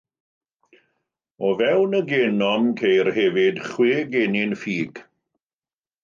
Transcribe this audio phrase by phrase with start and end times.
[1.49, 5.03] O fewn y genom ceir hefyd chwe genyn ffug.